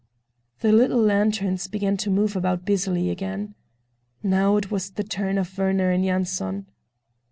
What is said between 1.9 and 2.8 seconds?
to move about